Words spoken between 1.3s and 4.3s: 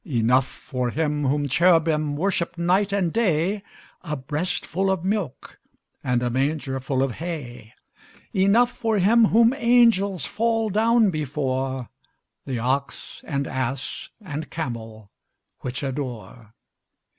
cherubim Worship night and day, A